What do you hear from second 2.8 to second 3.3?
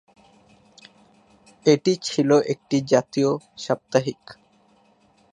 জাতীয়